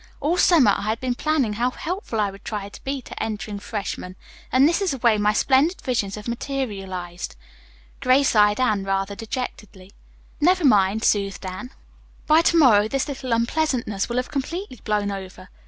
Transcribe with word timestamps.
All 0.19 0.35
summer 0.35 0.73
I 0.75 0.81
had 0.81 0.99
been 0.99 1.13
planning 1.13 1.53
how 1.53 1.69
helpful 1.69 2.19
I 2.19 2.31
would 2.31 2.43
try 2.43 2.67
to 2.69 2.83
be 2.83 3.03
to 3.03 3.21
entering 3.21 3.59
freshmen, 3.59 4.15
and 4.51 4.67
this 4.67 4.81
is 4.81 4.89
the 4.89 4.97
way 4.97 5.19
my 5.19 5.31
splendid 5.31 5.79
visions 5.79 6.15
have 6.15 6.27
materialized." 6.27 7.35
Grace 7.99 8.35
eyed 8.35 8.59
Anne 8.59 8.83
rather 8.83 9.13
dejectedly. 9.13 9.91
"Never 10.39 10.65
mind," 10.65 11.03
soothed 11.03 11.45
Anne. 11.45 11.69
"By 12.25 12.41
to 12.41 12.57
morrow 12.57 12.87
this 12.87 13.07
little 13.07 13.31
unpleasantness 13.31 14.09
will 14.09 14.17
have 14.17 14.31
completely 14.31 14.81
blown 14.83 15.11
over. 15.11 15.49